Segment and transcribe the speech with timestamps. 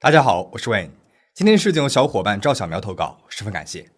[0.00, 0.90] 大家好，我是 Wayne。
[1.34, 3.90] 今天事件由小伙伴赵小苗投稿，十分感谢。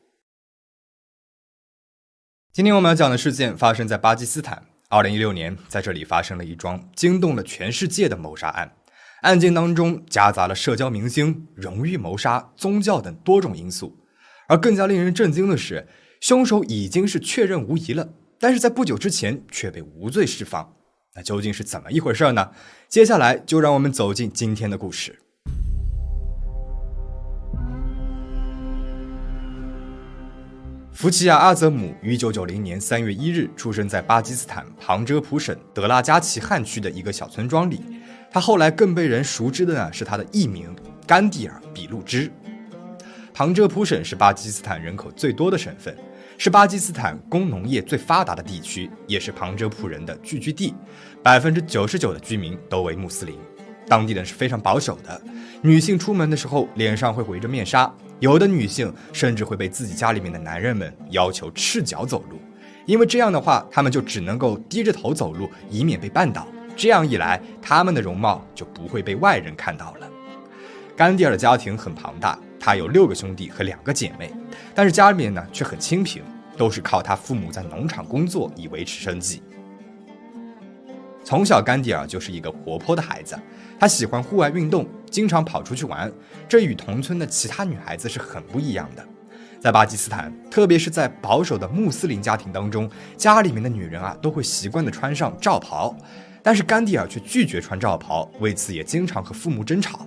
[2.54, 4.64] 今天我们要讲的事件发生在巴基斯坦。
[4.88, 8.74] 二零一六年，在这里发生了一桩惊动了全世界的谋杀案。
[9.20, 13.94] 案件当中夹杂了社交明星、荣誉谋杀、宗教等多种因素。
[14.48, 15.86] 而更加令人震惊的是，
[16.22, 18.08] 凶手已经是确认无疑了，
[18.38, 20.74] 但是在不久之前却被无罪释放。
[21.14, 22.52] 那究竟是怎么一回事呢？
[22.88, 25.18] 接下来就让我们走进今天的故事。
[31.00, 37.80] 福奇亚·阿泽姆于1990年3月1日出生在巴基斯坦旁遮普省德拉加奇汉区的一个小村庄里。
[38.30, 42.30] 他后来更被人熟知的呢是他的艺名甘地尔·比路支。
[43.32, 45.96] 旁遮普省是巴基斯坦人口最多的省份，
[46.36, 50.74] 是巴基斯坦工农业最发达的地区，也是旁遮普人的聚居地。
[51.22, 53.38] 百分之九十九的居民都为穆斯林，
[53.88, 55.18] 当地人是非常保守的。
[55.62, 57.90] 女性出门的时候脸上会围着面纱。
[58.20, 62.38] 有的女性甚至会被自己家里面的男人们要求赤脚走路，
[62.84, 66.46] 因为这样的话，他们就只能够低着头走路，以免被绊倒。
[66.76, 70.08] 这样一来，他们的容貌就不会被外人看到了。
[70.94, 74.30] 甘地尔的家庭很庞大，他有六个兄弟和两个姐妹，
[74.74, 76.22] 但是家里面呢却很清贫，
[76.58, 79.42] 都是靠他父母在农场工作以维持生计。
[81.30, 83.38] 从小，甘地尔就是一个活泼的孩子，
[83.78, 86.12] 他喜欢户外运动，经常跑出去玩。
[86.48, 89.06] 这与同村的其他女孩子是很不一样的。
[89.60, 95.96] 在巴基斯坦，特别是在保守的穆斯林家庭当中，家里面的女人啊都会习惯的穿上罩袍，
[96.42, 100.04] 但是甘地尔却拒绝穿罩袍，为此也经常和父母争吵。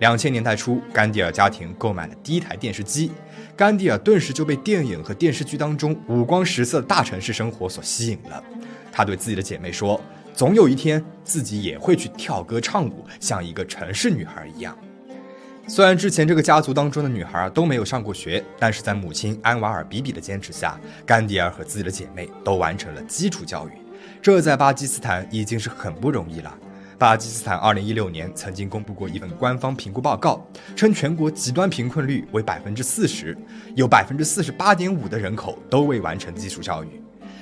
[0.00, 3.10] 两千年代初，甘地尔家庭购买了第一台电视机，
[3.56, 8.44] 甘地尔顿时就被电影和电视剧当中五光十色的大城市生活所吸引了。
[8.92, 9.98] 他对自己的姐妹说。
[10.40, 14.74] 总有一天，自己也会去跳歌唱舞，像一个城市女孩一样。
[15.68, 23.72] 虽然之前这个家族当中的女孩都没有上过学，但是在母亲安瓦尔比比的坚持下，甘迪尔和自己的姐妹都完成了基础教育。
[24.22, 26.56] 这在巴基斯坦已经是很不容易了。
[26.96, 30.42] 巴基斯坦2016年曾经公布过一份官方评估报告，
[30.74, 33.36] 称全国极端贫困率为百分之四十，
[33.76, 36.88] 有百分之四十八点五的人口都未完成基础教育。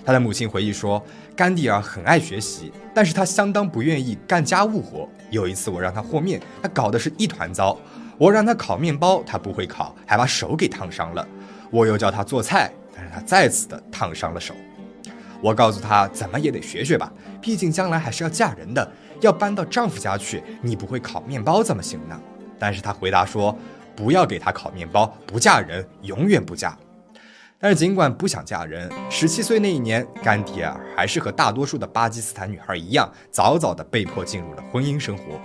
[0.09, 1.05] 他的母亲回忆说，
[1.37, 5.07] 甘地尔很爱学习，但是他相当不愿意干家务活。
[5.29, 7.77] 有一次，我让他和面，他搞得是一团糟；
[8.17, 11.29] 我让他烤面包，他不会烤，还把手给烫伤了。
[11.71, 14.55] 我又叫他做菜，但是他再次的烫伤了手。
[15.43, 18.91] 我告诉他，怎么也得学学吧，毕竟将来还是要嫁人的，
[19.21, 20.43] 要搬到丈夫家去。
[20.63, 22.19] 你不会烤面包怎么行呢？
[22.59, 23.55] 但是他回答说，
[23.95, 26.75] 不要给他烤面包，不嫁人，永远不嫁。
[27.61, 35.41] 但是，尽管不想嫁人，十七岁那一年，甘迪尔还是和大多数的巴基斯坦女孩一样，早早的被迫进入了婚姻生活。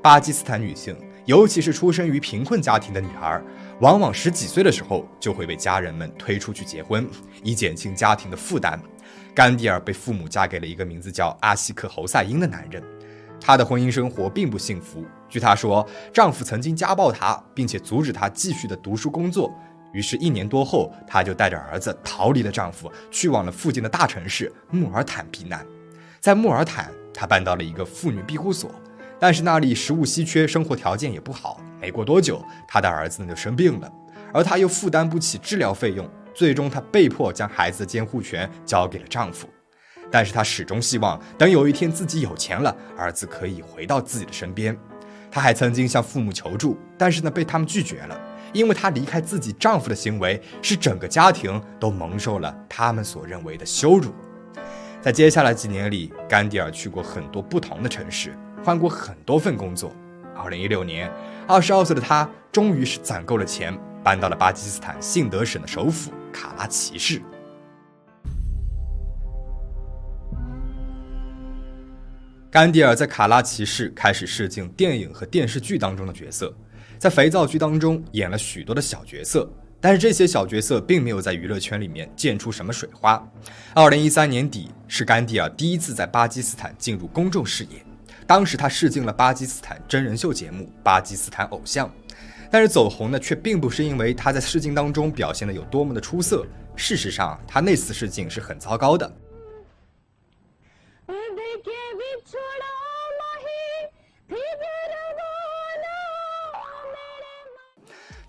[0.00, 3.42] 巴基斯坦女性，尤其是出生于贫困家庭的女孩，
[3.80, 7.08] 往往十几岁的时候就会被家人们推出去结婚，
[7.42, 8.80] 以减轻家庭的负担。
[9.34, 12.80] 甘迪尔被父母嫁给了一个名字叫阿西克侯赛因的男人，
[13.40, 15.04] 她的婚姻生活并不幸福。
[15.28, 19.52] 据她说，丈夫曾经家暴她，并且阻止她继续的读书工作。
[19.92, 25.66] 于是，一年多后，她就带着儿子逃离了丈夫，去往了附近的大城市穆尔坦避难。
[26.20, 28.70] 在穆尔坦，她搬到了一个妇女庇护所，
[29.20, 31.60] 但是那里食物稀缺，生活条件也不好。
[31.80, 33.92] 没过多久，她的儿子呢就生病了，
[34.32, 39.48] 而她又负担不起治疗费用，最终她被迫将孩子的监护权交给了丈夫。
[40.10, 44.76] 但是她始终希望，等有一天自己有钱了，儿子可以回到自己的身边。
[45.30, 48.20] 她还曾经向父母求助，但是呢被他们拒绝了。
[48.52, 54.12] 因为她离开自己丈夫的行为，使整个家庭都蒙受了他们所认为的羞辱。
[55.00, 59.92] 在接下来几年里，甘迪尔去过很多不同的城市，换过很多份工作。
[60.36, 61.10] 二零一六年，
[61.46, 67.20] 二十二岁的他终于是攒够了钱，搬到了巴基斯坦信德省的首府卡拉奇市。
[72.50, 76.54] 甘迪尔在卡拉奇市开始试镜电影和电视剧当中的角色。
[77.02, 79.50] 在肥皂剧当中演了许多的小角色，
[79.80, 83.20] 但是这些小角色并没有在娱乐圈里面溅出什么水花。
[83.74, 87.84] 二零一三年底是甘地尔第一次在巴基斯坦进入公众视野，
[88.24, 91.88] 当时他试镜了巴基斯坦真人秀节目《巴基斯坦偶像》，
[92.52, 96.46] 但是走红呢却并不是因为他在试镜当中表现的有多么的出色，
[96.76, 99.12] 事实上他那次试镜是很糟糕的。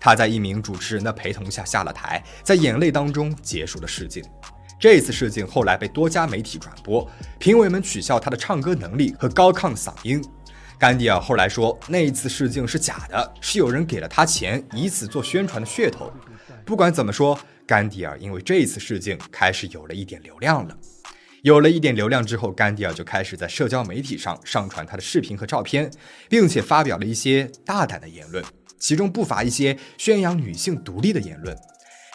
[0.04, 4.22] 他在一名主持人的陪同下下了台，在眼泪当中结束了试镜。
[4.78, 10.22] 这次试镜后来被多家媒体转播，评委们取笑他的唱歌能力和高亢嗓音。
[10.78, 16.12] 甘迪尔后来说，那一次试镜是假的，是有人给了他钱，以此做宣传的噱头。
[16.66, 20.76] 不管怎么说，甘迪尔因为这一次试镜开始有了一点流量了。
[21.40, 25.90] 有了一点流量之后，甘迪尔就开始在社交媒体上上传他的视频和照片，
[26.28, 28.44] 并且发表了一些大胆的言论，
[28.78, 31.56] 其中不乏一些宣扬女性独立的言论。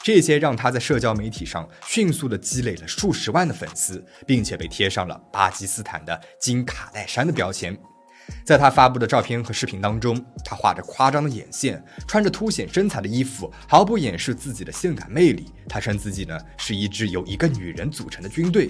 [0.03, 7.77] 这些让他在社交媒体上迅速的积累了数十万的粉丝，并且被贴上了巴基斯坦的金卡戴珊的标签。
[8.45, 15.51] 在他发布的照片和视频当中，他画着夸张的眼线，穿着凸显身材的衣服，毫不掩饰自己的性感魅力。
[15.67, 18.69] 他称自己呢是一支由一个女人组成的军队。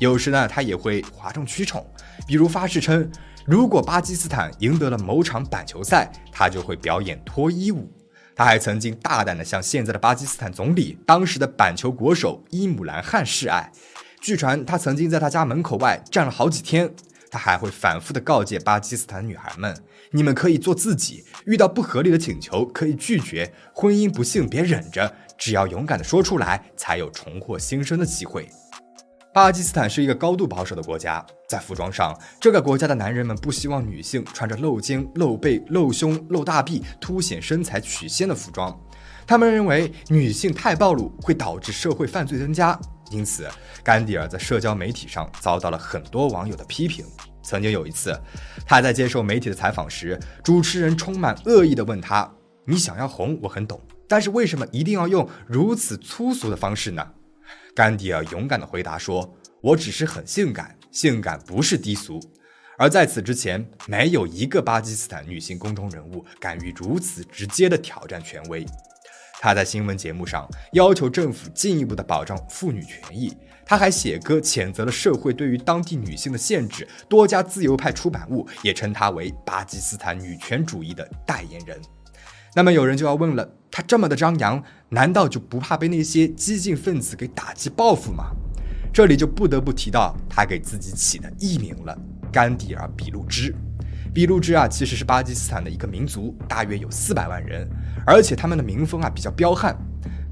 [0.00, 1.86] 有时呢，他也会哗众取宠，
[2.26, 3.08] 比如发誓称，
[3.46, 7.92] 如果巴基斯坦赢得了某场板球赛，他就会表演脱衣舞。
[8.34, 13.70] 他还曾经大胆地向现在的巴基斯坦总理、当时的板球国手伊姆兰汗示爱。
[14.18, 16.90] 据传，他曾经在他家门口外站了好几天。
[17.30, 19.76] 他还会反复地告诫巴基斯坦女孩们
[20.12, 23.52] ：“你们可以做自己，遇到不合理的请求可以拒绝。
[23.74, 28.48] 婚姻不幸别忍着，只要勇敢地说出来，才有重获新生的机会。”
[29.34, 38.72] 巴基斯坦是一个高度保守的国家，在服装上，这个国家的男人们不希望女性穿着露肩、露背、露胸、露大臂、凸显身材曲线的服装。
[39.26, 42.78] 他们认为女性太暴露会导致社会犯罪增加。
[43.10, 43.48] 因此，
[43.82, 47.04] 甘迪尔在社交媒体上遭到了很多网友的批评。
[47.42, 48.16] 曾经有一次，
[48.64, 52.32] 他在接受媒体的采访时，主持人充满恶意地问他
[52.64, 57.04] ：“你想要红，我很懂，但是为什么一定要用如此粗俗的方式呢？”
[57.74, 62.20] 甘迪尔勇敢地回答说：“我只是很性感，性感不是低俗。”
[62.78, 68.64] 而在此之前，没有一个巴基斯坦女性公众人物敢于如此直接地挑战权威。
[69.40, 73.36] 他在新闻节目上要求政府进一步的保障妇女权益，
[73.66, 76.88] 他还写歌谴责了社会对于当地女性的限制。
[77.08, 81.80] 多家自由派出版物也称他为巴基斯坦女权主义的代言人。
[82.54, 88.26] 那么有人就要问了，他这么的张扬，难道就不怕被那些激进分子给打击报复吗？
[88.92, 91.98] 这里就不得不提到他给自己起的艺名了——
[92.30, 93.52] 甘迪尔·比路支。
[94.14, 97.68] 比路支啊，其实是巴基斯坦的一个民族，大约有四百万人，
[98.06, 99.76] 而且他们的民风啊比较彪悍。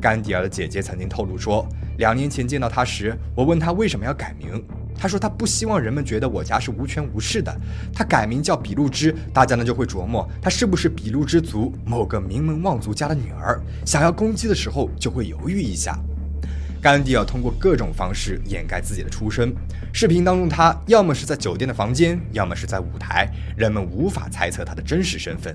[0.00, 1.68] 甘迪尔的姐姐曾经透露说，
[1.98, 4.64] 两年前见到他时，我问他为什么要改名，
[4.96, 7.54] 他说他不希望人们觉得我家是无权无势的。
[7.92, 15.98] 他改名叫比路支，大家呢就会琢磨他是不是比路支族某个名门望族家的女儿，想要攻击的时候就会犹豫一下。
[16.80, 19.54] 甘地尔通过各种方式掩盖自己的出身。
[19.92, 25.54] 视频当中，他要么是在酒店的房间，要么是在舞台，人们无法猜测他的真实身份。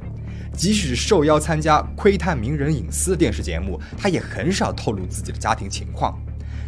[0.53, 6.17] 即使受邀参加窥探名人隐私的电视节目，他也很少透露自己的家庭情况。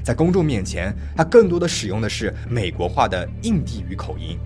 [0.03, 4.37] 在公众面前，他更多的使用的是美国化的印地语口音。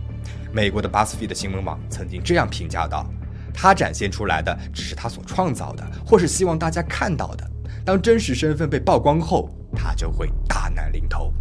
[0.52, 3.06] 美国的 BuzzFeed 新闻网曾经这样评价道
[3.54, 7.50] ：“他展现出来的只是他所创造的，或是希望大家看到的。
[7.86, 11.34] 当真实身份被曝光后。”他就会大难临头。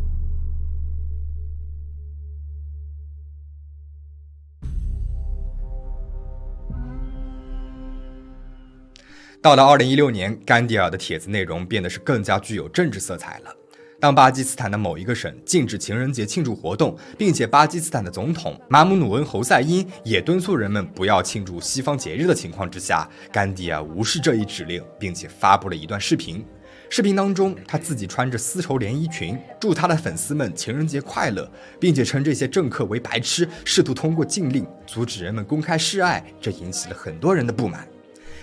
[9.42, 13.54] 到了二零一六年，甘迪尔的帖子内容变得是更加具有政治色彩了。
[14.02, 26.44] 当巴基斯坦的某一个省禁止情人节庆祝活动，并且巴基斯坦的总统马姆努恩侯赛因也敦促人们不要庆祝西方节日的情况之下，甘迪尔无视这一指令，并且发布了一段视频。
[26.90, 37.86] 视频当中，他自己穿着丝绸连衣裙，祝他的粉丝们情人节快乐，并且称这些政客为白痴，试图通过禁令阻止人们公开示爱，这引起了很多人的不满。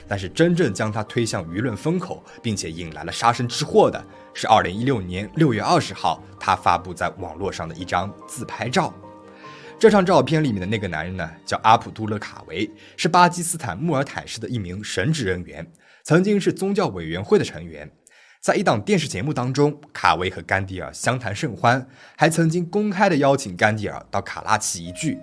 [0.10, 8.92] 但是真正将他推向舆论风口，并且引来了杀身之祸的是2016年6月20号他发布在网络上的一张自拍照。
[9.78, 15.66] 这张照片里面的那个男人呢，叫阿卜杜勒卡维，是巴基斯坦穆尔坦市的一名神职人员，
[16.04, 17.90] 曾经是宗教委员会的成员。
[18.42, 21.88] 在一档电视节目当中，卡维和甘地尔相谈甚欢，
[22.18, 25.18] 还曾经公开的邀请甘地尔到卡拉奇一聚。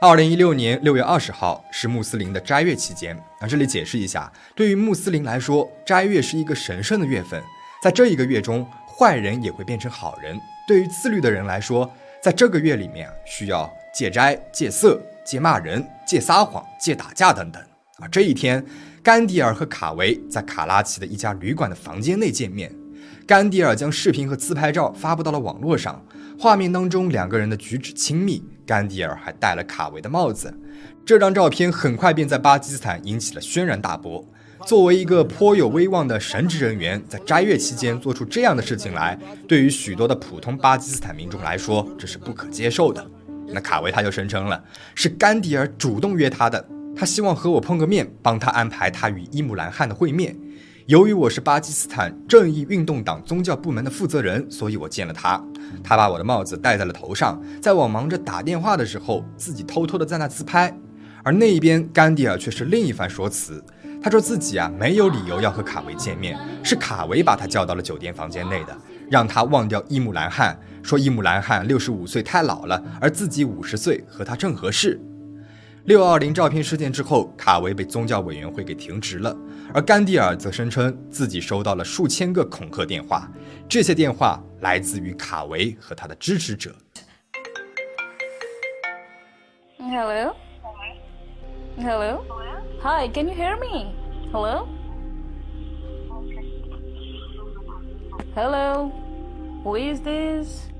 [0.00, 3.16] 二零一六年六月二十号是穆斯林的斋月期间。
[3.38, 7.40] 啊这里解释一下，对于穆斯林来说，斋月是一个神圣的月份，
[7.80, 10.36] 在这一个月中，坏人也会变成好人。
[10.66, 11.88] 对于自律的人来说，
[12.20, 17.62] 在这个月里面需要戒斋、戒色、戒骂人、戒撒谎、戒打架等等。
[17.98, 18.64] 啊这一天。
[19.02, 22.74] 甘迪尔和卡维在卡拉奇的一家旅馆的房间内见面。
[23.26, 26.02] 甘迪尔将视频和自拍照发布到了网络上，
[26.40, 28.42] 画面当中两个人的举止亲密。
[28.66, 30.52] 甘迪尔还戴了卡维的帽子。
[31.04, 34.24] 这张照片很快便在巴基斯坦引起了轩然大波。
[34.66, 43.04] 作为一个颇有威望的神职人员，在斋月期间做出这样的事情来，对于许多的普通巴基斯坦民众来说，这是不可接受的。
[43.48, 46.66] 那卡维他就声称了，是甘迪尔主动约他的，
[46.96, 50.34] 他希望和我碰个面，帮他安排他与伊姆兰汗的会面。
[50.86, 55.42] 由于我是巴基斯坦正义运动党宗教部门的负责人，所以我见了他。
[55.82, 60.76] 他把我的帽子戴在了头上，在我忙着打电话的时候，自己偷偷的在那自拍。
[61.22, 63.64] 而那一边，甘迪尔却是另一番说辞。
[64.02, 68.76] 他说自己啊没有理由要和卡维见面，是卡维把他叫到了酒店房间内的，
[69.10, 75.00] 让他忘掉伊姆兰汗，说伊姆兰汗六十五岁太老了，而自己五十岁和他正合适。
[75.86, 79.36] 六二零照片事件之后，卡维被宗教委员会给停职了，
[79.74, 83.30] 而甘地尔则声称自己收到了数千个恐吓电话，
[83.68, 86.74] 这些电话来自于卡维和他的支持者。
[89.78, 90.34] Hello.
[91.76, 92.24] Hello.
[92.80, 93.06] Hi.
[93.12, 93.92] Can you hear me?
[94.32, 94.66] Hello.
[98.34, 98.90] Hello.
[99.62, 100.70] Who is this?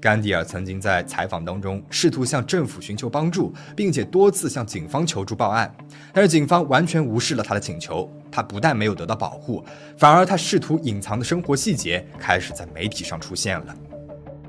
[0.00, 5.72] 甘迪尔曾经在采访当中试图向政府寻求帮助，并且多次向警方求助报案，
[6.12, 8.08] 但是警方完全无视了他的请求。
[8.30, 9.64] 他不但没有得到保护，
[9.96, 13.76] 反而他试图隐藏的生活细节开始在媒体上出现了。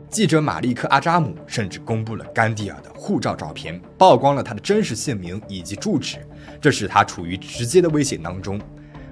[0.07, 6.17] 记者马利克·阿扎姆甚至公布了甘迪尔的护照照片，曝光了他的真实姓名以及住址，
[6.61, 8.61] 这使他处于直接的危险当中。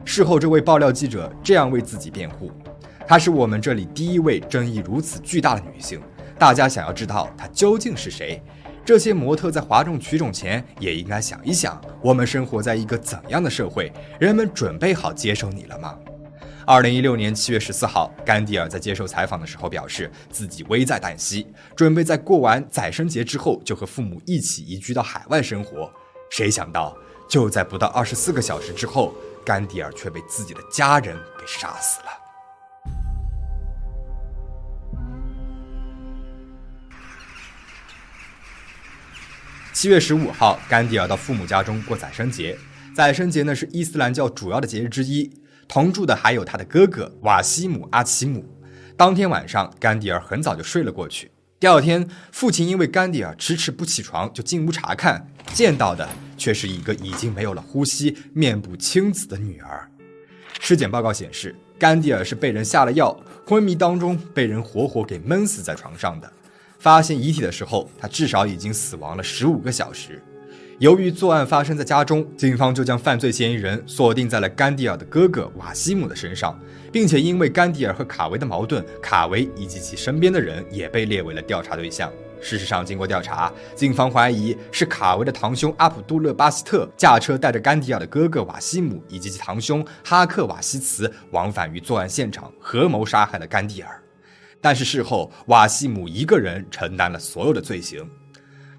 [0.06, 2.52] 事后，这位爆料记者这样为自己辩护。
[3.12, 6.02] 她是我们这里第一位争议如此巨大的女性。
[6.40, 8.42] 大家想要知道她究竟是谁？
[8.86, 13.92] 这些模特在哗众取宠前，也应该想一想：我们生活在一个怎样的社会？
[14.18, 15.94] 人们准备好接受你了吗？
[16.66, 25.92] 二零一六年七月十四号，甘迪尔在接受采访的时候表示，自己危在旦夕，准备在过完宰生节之后就和父母一起移居到海外生活。
[26.30, 26.96] 谁想到，
[27.28, 29.14] 就在不到二十四个小时之后，
[29.46, 32.21] 甘迪尔却被自己的家人给杀死了。
[39.82, 42.56] 七月十五号，甘迪尔到父母家中过宰生节。
[42.94, 45.28] 宰生节呢是伊斯兰教主要的节日之一。
[45.68, 48.46] 同住的还有他的哥哥瓦西姆·阿奇姆。
[48.96, 51.32] 当天晚上，甘迪尔很早就睡了过去。
[51.60, 56.08] 第二天，父亲因为甘迪尔迟迟不起床，就进屋查看，见到的
[56.38, 59.90] 却是一个已经没有了呼吸、面部青紫的女儿。
[60.60, 66.32] 尸检报告显示，甘迪尔是被人下了药，昏迷当中被人活活给闷死在床上的。
[66.82, 70.20] 发现遗体的时候，他至少已经死亡了十五个小时。
[70.80, 76.60] 由于作案发生在家中，警方就将犯罪嫌疑人锁定在了甘迪尔的哥哥瓦西姆的身上，
[76.92, 82.12] 并且因为甘迪尔和卡维的矛盾，卡维以及其身边的人也被列为了调查对象。
[82.42, 94.01] 事实上，经过调查，警方怀疑是卡维的堂兄阿卜杜勒巴希特驾车带着甘迪尔的哥哥瓦西姆以及其堂兄哈克瓦西茨往返于作案现场，合谋杀害了甘迪尔。
[94.62, 98.08] 但是事后，瓦西姆一个人承担了所有的罪行。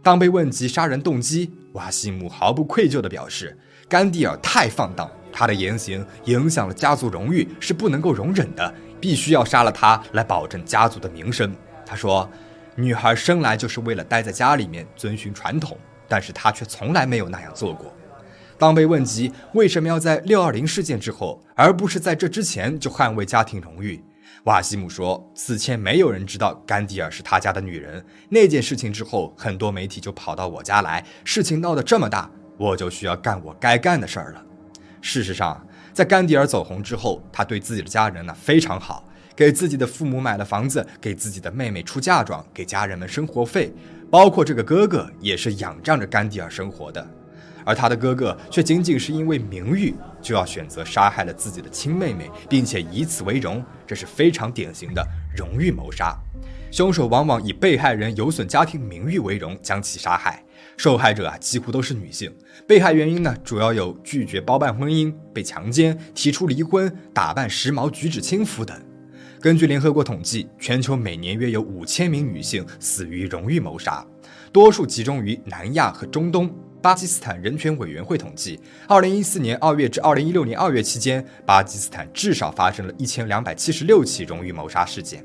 [0.03, 3.59] 当被问及杀人动机，瓦西姆毫不愧疚地表示
[3.89, 12.29] ：“甘地尔太放荡，他的言行影响了家族荣誉，是不能够容忍的，必须要杀了他来保证家族的名声。”他说
[12.77, 15.77] ：“女孩生来就是为了待在家里面遵循传统，
[16.09, 17.93] 但是她却从来没有那样做过。”
[18.59, 24.01] 当被问及为什么要在六二零事件之后，而不是在这之前就捍卫家庭荣誉？
[24.45, 28.05] 瓦西姆说：“此前没有人知道甘迪尔是他家的女人。
[28.29, 31.05] 那件事情之后，很多媒体就跑到我家来。
[31.23, 34.45] 事情闹得这么大，我就需要干我该干的事儿了。
[35.01, 43.73] 事实上，在甘迪尔走红之后，他对自己的家人呢非常好，给自己的父母买了房子，给自己的妹妹出嫁妆，给家人们生活费，
[44.11, 47.07] 包括这个哥哥也是仰仗着甘迪尔生活的。”
[47.65, 56.17] 而他的哥哥却仅仅是因为名誉，就要选择杀害了自己的亲妹妹，并且以此为荣，这是非常典型的荣誉谋杀。
[56.71, 60.43] 凶手往往以被害人有损家庭名誉为荣将其杀害。
[60.79, 62.35] 受害者啊几乎都是女性，
[62.67, 68.75] 被害原因呢主要有拒绝包办婚姻、被强奸、提出离婚、打扮时髦、举止轻浮等。
[69.39, 74.07] 根据联合国统计，全球每年约有五千名女性死于荣誉谋杀，
[74.51, 76.51] 多数集中于南亚和中东。
[76.83, 78.59] 巴基斯坦人权委员会统计，
[78.89, 85.25] 二零一四年二月至二零一六年二月期间，巴基斯坦至少发生了一千两百七十六起荣誉谋杀事件。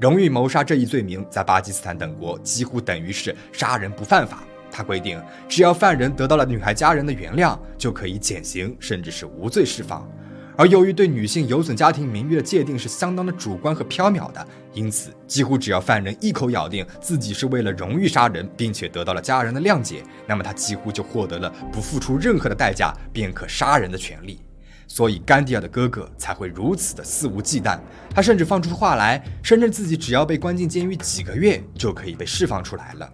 [0.00, 4.44] 荣誉谋杀这一罪名在巴基斯坦等国几乎等于是杀人不犯法。
[4.70, 10.08] 它规定，只要犯人得到了女孩家人的原谅，就可以减刑，甚至是无罪释放。
[10.56, 24.40] 而由于对女性有损家庭名誉的界定是相当的主观和缥缈的，因此几乎只要犯人一口咬定自己是为了荣誉杀人，并且得到了家人的谅解，那么他几乎就获得了不付出任何的代价便可杀人的权利。
[24.86, 27.78] 所以甘地尔的哥哥才会如此的肆无忌惮。
[28.14, 33.10] 他甚至放出话来，声称自己只要被关进监狱几个月，就可以被释放出来了。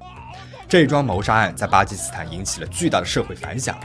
[0.69, 3.79] 这桩谋杀案在巴基斯坦引起了巨大的社会反响，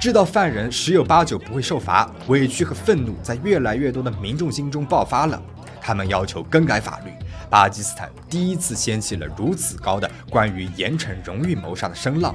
[0.00, 5.40] 知道犯人十有八九不会受罚，委屈和愤怒在越来越多的民众心中爆发了。
[5.78, 7.12] 他们要求更改法律。
[7.50, 12.34] 巴基斯坦第一次掀起了如此高的关于严惩荣誉谋杀的声浪，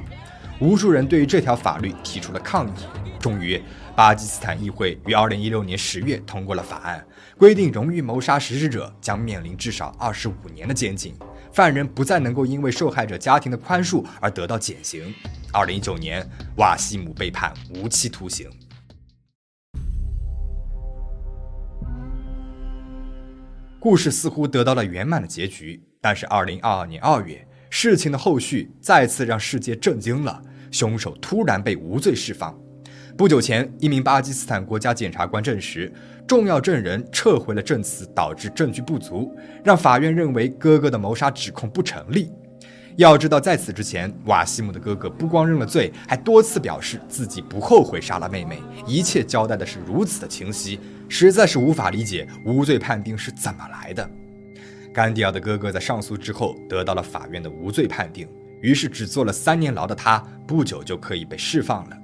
[0.58, 2.72] 无数人对于这条法律提出了抗议。
[3.20, 3.60] 终于，
[3.94, 7.04] 巴基斯坦议会于二零一六年十月通过了法案，
[7.36, 11.14] 规定荣誉谋杀实施者将面临至少二十五年的监禁，
[11.52, 15.12] 犯人不再能够因为受害者家庭的宽恕而得到减刑。
[15.52, 18.48] 二零一九年，瓦西姆被判无期徒刑。
[23.78, 30.42] 故事似乎得到了圆满的结局，但是二零二二年二月，事情的后续再次让世界震惊了。
[30.70, 32.54] 凶手突然被无罪释放。
[33.16, 35.90] 不久前，一名巴基斯坦国家检察官证实，
[36.26, 42.30] 重要证人撤回了证词，导致证据不足，让法院认为哥哥的谋杀指控不成立。
[42.96, 50.78] 要知道，在此之前，瓦西姆的哥哥不光认了罪，还多次表示自己不后悔杀了妹妹，一切交代的是如此的清晰。
[51.08, 54.10] 实在是无法理解无罪判定是怎么来的。
[54.96, 58.26] 甘迪尔的哥哥在上诉之后得到了法院的无罪判定，
[58.62, 61.98] 于是只坐了三年牢的他不久就可以被释放了。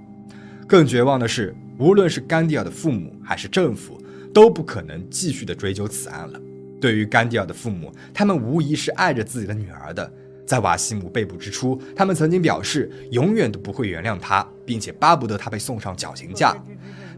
[0.69, 3.99] 更绝望的是，无论是甘迪尔的父母还是政府，
[4.35, 6.41] 都不可能继续的追究此案了。
[6.83, 10.13] 对于甘迪尔的父母，他们无疑是爱着自己的女儿的。
[10.45, 16.55] 在瓦西姆被捕之初，他们曾经表示永远都不会原谅他，并且巴不得他被送上绞刑架。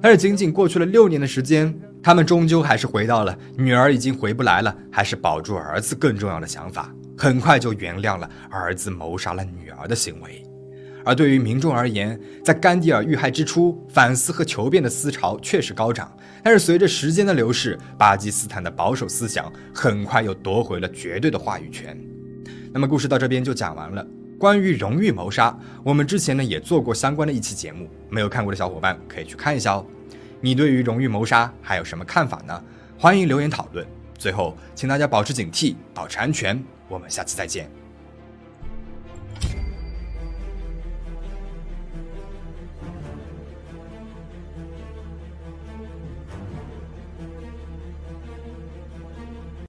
[0.01, 6.95] 但是仅仅过去了六年的时间，他们终究还是回到了女儿已经回不来了，还是保住儿子更重要的想法。
[7.17, 10.45] 很快就原谅了儿子谋杀了女儿的行为。
[11.03, 16.15] 而对于民众而言，在甘地尔遇害之初，反思和求变的思潮确实高涨。
[16.43, 21.99] 但是随着时间的流逝，巴基斯坦的保守思想很快又夺回了绝对的话语权。
[22.71, 24.07] 那么故事到这边就讲完了。
[24.39, 29.87] 关于荣誉谋杀，我们之前呢也做过相关的一期节目，没有看过的小伙伴可以去看一下哦。
[30.45, 32.63] 你对于荣誉谋杀还有什么看法呢？
[32.99, 33.87] 欢迎留言讨论。
[34.19, 36.63] 最后，请大家保持警惕，保持安全。
[36.87, 37.67] 我们下次再见。